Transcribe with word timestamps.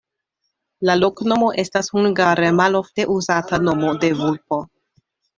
La 0.89 0.93
loknomo 0.99 1.49
estas 1.63 1.89
hungare 1.97 2.49
malofte 2.59 3.05
uzata 3.17 3.59
nomo 3.67 3.91
de 4.05 4.11
vulpo. 4.23 4.59